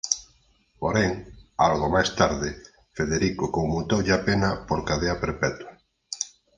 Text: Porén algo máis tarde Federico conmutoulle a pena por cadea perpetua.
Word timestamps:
Porén 0.81 1.11
algo 1.67 1.87
máis 1.95 2.09
tarde 2.19 2.49
Federico 2.97 3.45
conmutoulle 3.57 4.13
a 4.15 4.21
pena 4.27 4.49
por 4.67 4.79
cadea 4.87 5.15
perpetua. 5.23 5.71